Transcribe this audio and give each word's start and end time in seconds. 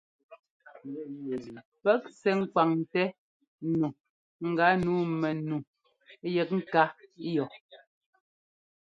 Pɛ́k 1.83 2.03
sɛ́ 2.19 2.33
ŋkwaŋtɛ 2.39 3.03
nu 3.79 4.47
gánǔu 4.57 4.93
mɛnu 5.21 5.57
yɛk 6.33 6.49
ŋká 6.59 6.83
yɔ. 7.35 7.45